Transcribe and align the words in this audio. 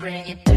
Touch 0.00 0.30
it, 0.30 0.49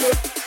Thank 0.00 0.36
you. 0.36 0.39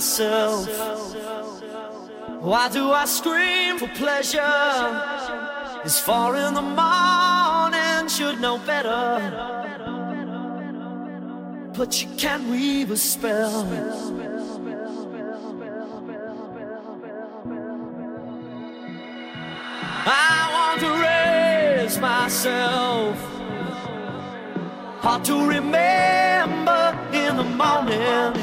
myself? 0.00 0.66
Why 2.40 2.70
do 2.70 2.90
I 2.90 3.04
scream 3.04 3.76
for 3.76 3.88
pleasure? 3.88 4.40
It's 5.84 6.00
four 6.00 6.36
in 6.36 6.54
the 6.54 6.62
morning, 6.62 8.08
should 8.08 8.40
know 8.40 8.56
better. 8.64 9.20
But 11.76 12.02
you 12.02 12.08
can't 12.16 12.48
weave 12.48 12.90
a 12.90 12.96
spell. 12.96 13.66
I 20.06 20.38
want 20.56 20.80
to 20.80 20.92
raise 21.08 21.98
myself. 21.98 23.16
Hard 25.04 25.24
to 25.26 25.46
remember 25.46 26.98
in 27.12 27.36
the 27.36 27.44
morning. 27.44 28.39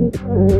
and 0.00 0.59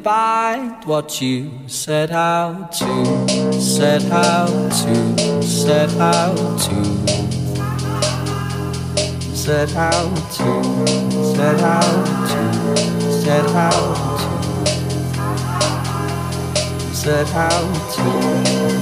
didn't 0.00 0.12
find 0.12 0.84
what 0.84 1.20
you 1.20 1.50
set 1.66 2.10
out 2.10 2.72
to, 2.72 3.60
set 3.60 4.04
out 4.10 4.70
to, 4.70 5.42
set 5.42 5.90
out 5.96 6.36
to, 6.58 6.84
set 9.34 9.74
out 9.76 10.16
to, 10.32 10.62
set 11.34 11.60
out 11.60 12.06
to, 12.28 12.42
set 13.10 13.46
out 13.50 13.96
to. 13.96 14.30
Set 17.00 17.34
out 17.34 17.62
to, 17.94 18.02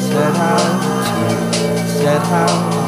set 0.00 0.34
out 0.36 0.82
to, 1.04 1.88
set 1.88 2.22
out 2.24 2.82
to, 2.82 2.87